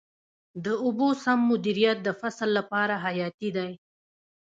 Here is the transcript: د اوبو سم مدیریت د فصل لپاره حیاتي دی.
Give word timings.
د 0.65 0.65
اوبو 0.85 1.07
سم 1.23 1.39
مدیریت 1.51 1.97
د 2.03 2.09
فصل 2.19 2.49
لپاره 2.57 2.95
حیاتي 3.05 3.49
دی. 3.57 3.71